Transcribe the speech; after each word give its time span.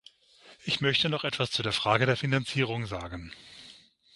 Ich 0.65 0.81
möchte 0.81 1.09
noch 1.09 1.23
etwas 1.25 1.51
zu 1.51 1.61
der 1.61 1.73
Frage 1.73 2.07
der 2.07 2.17
Finanzierung 2.17 2.87
sagen. 2.87 3.31